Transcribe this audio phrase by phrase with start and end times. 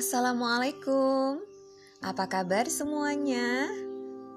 [0.00, 1.44] Assalamualaikum.
[2.00, 3.68] Apa kabar semuanya?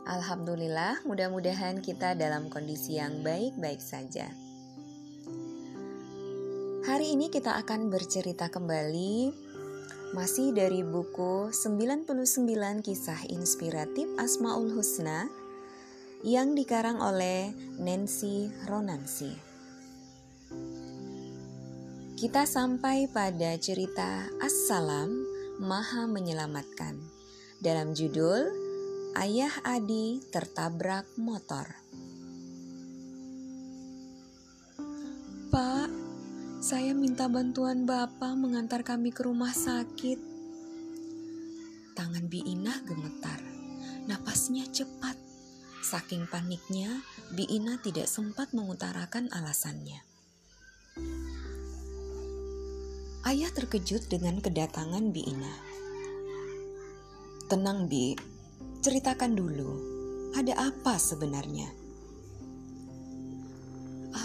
[0.03, 4.27] Alhamdulillah, mudah-mudahan kita dalam kondisi yang baik-baik saja.
[6.83, 9.31] Hari ini kita akan bercerita kembali
[10.11, 12.11] masih dari buku 99
[12.83, 15.31] Kisah Inspiratif Asmaul Husna
[16.27, 19.31] yang dikarang oleh Nancy Ronansi.
[22.19, 25.22] Kita sampai pada cerita Assalam
[25.63, 26.99] Maha Menyelamatkan
[27.63, 28.51] dalam judul
[29.15, 31.79] Ayah Adi tertabrak motor.
[35.47, 35.87] Pak,
[36.59, 40.19] saya minta bantuan Bapak mengantar kami ke rumah sakit.
[41.95, 43.39] Tangan Bi Inah gemetar,
[44.11, 45.15] napasnya cepat.
[45.79, 46.91] Saking paniknya,
[47.31, 50.12] Bi Inah tidak sempat mengutarakan alasannya.
[53.23, 55.59] Ayah terkejut dengan kedatangan Bi Inah.
[57.47, 58.19] Tenang Bi,
[58.83, 59.71] ceritakan dulu,
[60.35, 61.71] ada apa sebenarnya?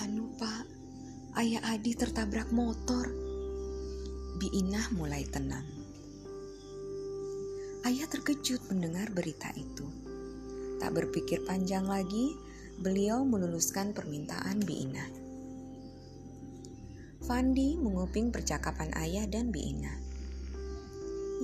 [0.02, 0.66] Anu pak,
[1.38, 3.06] ayah Adi tertabrak motor.
[4.42, 5.70] Bi Inah mulai tenang.
[7.86, 9.86] Ayah terkejut mendengar berita itu.
[10.82, 12.34] Tak berpikir panjang lagi,
[12.82, 15.17] beliau meluluskan permintaan Bi Inah.
[17.28, 19.92] Fandi menguping percakapan ayah dan Bi Ina.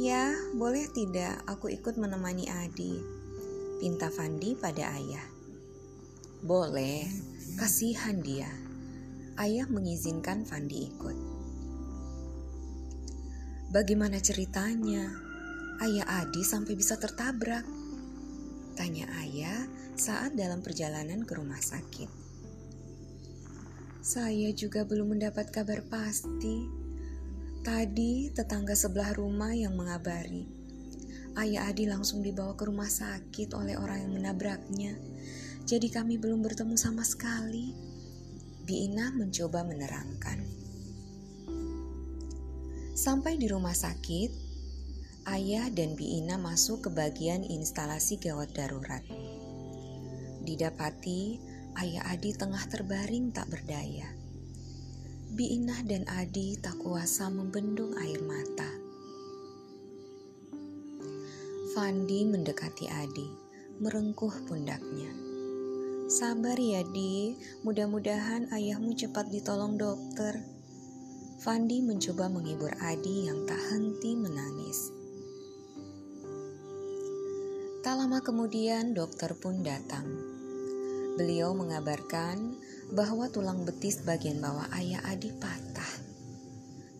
[0.00, 2.96] Ya, boleh tidak aku ikut menemani Adi?
[3.84, 5.28] Pinta Fandi pada ayah.
[6.40, 7.04] Boleh,
[7.60, 8.48] kasihan dia.
[9.36, 11.16] Ayah mengizinkan Fandi ikut.
[13.68, 15.12] Bagaimana ceritanya?
[15.84, 17.68] Ayah Adi sampai bisa tertabrak?
[18.72, 19.68] Tanya ayah
[20.00, 22.23] saat dalam perjalanan ke rumah sakit.
[24.04, 26.68] Saya juga belum mendapat kabar pasti.
[27.64, 30.44] Tadi tetangga sebelah rumah yang mengabari.
[31.40, 34.92] Ayah Adi langsung dibawa ke rumah sakit oleh orang yang menabraknya.
[35.64, 37.72] Jadi kami belum bertemu sama sekali.
[38.68, 40.44] Bi Ina mencoba menerangkan.
[42.92, 44.30] Sampai di rumah sakit,
[45.32, 49.00] Ayah dan Bi Ina masuk ke bagian instalasi gawat darurat.
[50.44, 54.10] Didapati ayah Adi tengah terbaring tak berdaya.
[55.34, 58.70] Bi Inah dan Adi tak kuasa membendung air mata.
[61.74, 63.26] Fandi mendekati Adi,
[63.82, 65.10] merengkuh pundaknya.
[66.06, 67.34] Sabar ya Di,
[67.66, 70.38] mudah-mudahan ayahmu cepat ditolong dokter.
[71.42, 74.94] Fandi mencoba menghibur Adi yang tak henti menangis.
[77.82, 80.33] Tak lama kemudian dokter pun datang.
[81.14, 82.58] Beliau mengabarkan
[82.90, 85.92] bahwa tulang betis bagian bawah ayah Adi patah.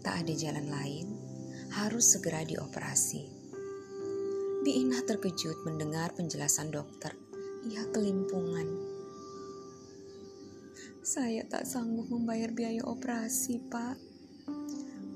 [0.07, 1.07] Tak ada jalan lain,
[1.75, 3.27] harus segera dioperasi.
[4.63, 7.11] Bi Inah terkejut mendengar penjelasan dokter.
[7.67, 8.69] Ia kelimpungan.
[11.03, 13.99] Saya tak sanggup membayar biaya operasi, Pak.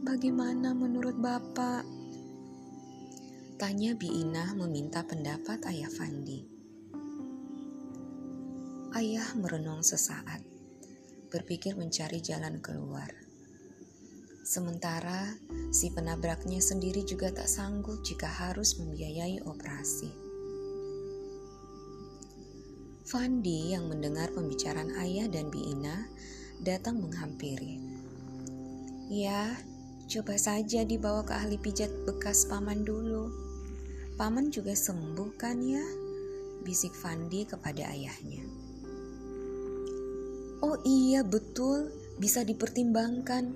[0.02, 1.86] Bagaimana menurut Bapak?
[3.62, 6.57] Tanya Bi Inah meminta pendapat Ayah Fandi.
[8.98, 10.42] Ayah merenung sesaat,
[11.30, 13.06] berpikir mencari jalan keluar.
[14.42, 15.38] Sementara
[15.70, 20.10] si penabraknya sendiri juga tak sanggup jika harus membiayai operasi.
[23.06, 26.10] Fandi yang mendengar pembicaraan ayah dan Biina
[26.58, 27.78] datang menghampiri.
[29.14, 29.62] Ya,
[30.10, 33.30] coba saja dibawa ke ahli pijat bekas paman dulu.
[34.18, 35.86] Paman juga sembuh kan ya?
[36.66, 38.67] Bisik Fandi kepada ayahnya.
[40.58, 41.86] Oh iya betul,
[42.18, 43.46] bisa dipertimbangkan.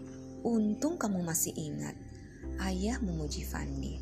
[0.47, 1.99] Untung kamu masih ingat.
[2.63, 3.99] Ayah memuji Fandi.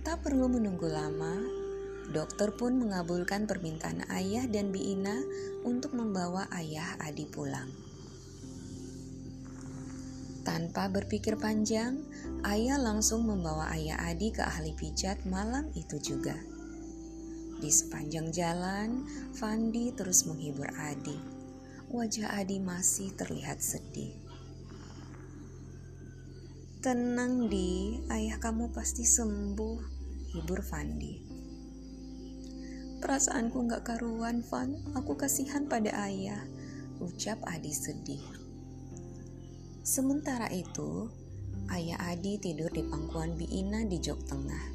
[0.00, 1.36] Tak perlu menunggu lama,
[2.16, 5.20] dokter pun mengabulkan permintaan ayah dan Bi Ina
[5.60, 7.68] untuk membawa ayah Adi pulang.
[10.40, 12.00] Tanpa berpikir panjang,
[12.48, 16.40] ayah langsung membawa ayah Adi ke ahli pijat malam itu juga.
[17.60, 19.04] Di sepanjang jalan,
[19.36, 21.39] Fandi terus menghibur Adi
[21.90, 24.14] wajah Adi masih terlihat sedih.
[26.78, 29.78] Tenang di, ayah kamu pasti sembuh,
[30.30, 31.18] hibur Fandi.
[33.02, 34.78] Perasaanku gak karuan, Van.
[34.94, 36.38] Aku kasihan pada ayah,
[37.02, 38.22] ucap Adi sedih.
[39.82, 41.10] Sementara itu,
[41.74, 44.66] ayah Adi tidur di pangkuan Biina di jok tengah,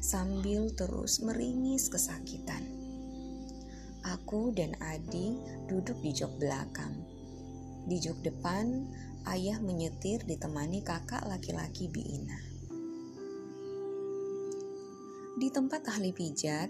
[0.00, 2.83] sambil terus meringis kesakitan.
[4.04, 6.92] Aku dan Adi duduk di jok belakang.
[7.88, 8.84] Di jok depan,
[9.32, 12.36] ayah menyetir ditemani kakak laki-laki Biina.
[15.40, 16.68] Di tempat ahli pijat,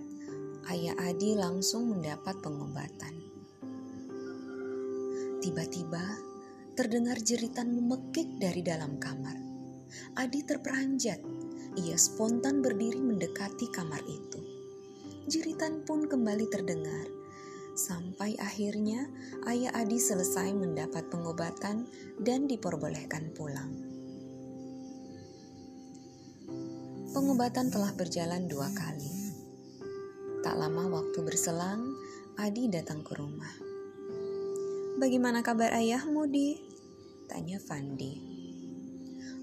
[0.65, 3.13] Ayah Adi langsung mendapat pengobatan.
[5.45, 6.01] Tiba-tiba
[6.73, 9.37] terdengar jeritan memekik dari dalam kamar.
[10.17, 11.21] Adi terperanjat.
[11.75, 14.41] Ia spontan berdiri mendekati kamar itu.
[15.29, 17.14] Jeritan pun kembali terdengar.
[17.75, 19.11] Sampai akhirnya
[19.51, 21.91] ayah Adi selesai mendapat pengobatan
[22.23, 23.75] dan diperbolehkan pulang.
[27.11, 29.11] Pengobatan telah berjalan dua kali.
[30.47, 31.83] Tak lama waktu berselang,
[32.39, 33.55] Adi datang ke rumah.
[34.99, 36.55] Bagaimana kabar ayahmu, Di?
[37.27, 38.35] Tanya Fandi.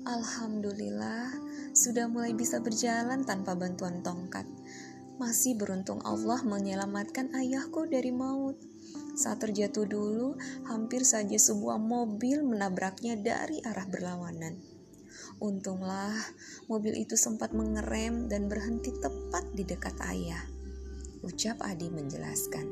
[0.08, 1.36] Alhamdulillah,
[1.76, 4.48] sudah mulai bisa berjalan tanpa bantuan tongkat.
[5.22, 8.58] Masih beruntung Allah menyelamatkan ayahku dari maut.
[9.14, 10.34] Saat terjatuh dulu,
[10.66, 14.58] hampir saja sebuah mobil menabraknya dari arah berlawanan.
[15.38, 16.18] Untunglah,
[16.66, 20.42] mobil itu sempat mengerem dan berhenti tepat di dekat ayah.
[21.22, 22.66] Ucap Adi menjelaskan.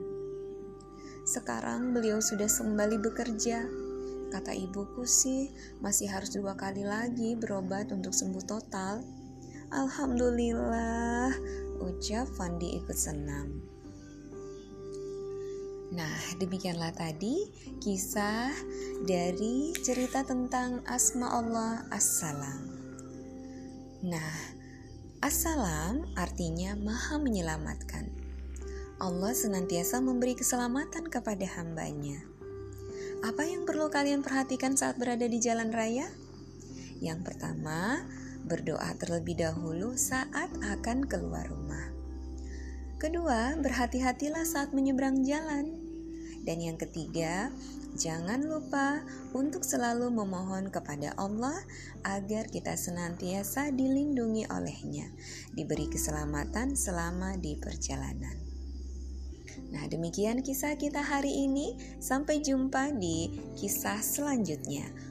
[1.30, 3.62] Sekarang beliau sudah kembali bekerja.
[4.34, 5.54] Kata ibuku sih,
[5.86, 9.19] masih harus dua kali lagi berobat untuk sembuh total.
[9.70, 11.30] Alhamdulillah,
[11.78, 13.54] ucap Fandi ikut senang.
[15.94, 17.46] Nah, demikianlah tadi
[17.78, 18.50] kisah
[19.06, 22.66] dari cerita tentang Asma Allah Assalam.
[24.10, 24.34] Nah,
[25.22, 28.10] Assalam artinya maha menyelamatkan.
[28.98, 32.26] Allah senantiasa memberi keselamatan kepada hambanya.
[33.22, 36.10] Apa yang perlu kalian perhatikan saat berada di jalan raya?
[37.06, 38.02] Yang pertama,
[38.46, 41.92] berdoa terlebih dahulu saat akan keluar rumah.
[43.00, 45.72] Kedua, berhati-hatilah saat menyeberang jalan.
[46.44, 47.48] Dan yang ketiga,
[47.96, 51.56] jangan lupa untuk selalu memohon kepada Allah
[52.04, 55.08] agar kita senantiasa dilindungi olehnya,
[55.56, 58.50] diberi keselamatan selama di perjalanan.
[59.70, 61.78] Nah, demikian kisah kita hari ini.
[62.02, 64.88] Sampai jumpa di kisah selanjutnya.